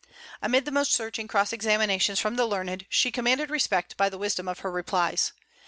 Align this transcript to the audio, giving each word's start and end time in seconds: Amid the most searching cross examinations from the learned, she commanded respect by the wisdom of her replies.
Amid 0.41 0.65
the 0.65 0.71
most 0.71 0.93
searching 0.93 1.27
cross 1.27 1.53
examinations 1.53 2.19
from 2.19 2.35
the 2.35 2.47
learned, 2.47 2.87
she 2.89 3.11
commanded 3.11 3.51
respect 3.51 3.95
by 3.97 4.09
the 4.09 4.17
wisdom 4.17 4.47
of 4.47 4.61
her 4.61 4.71
replies. 4.71 5.31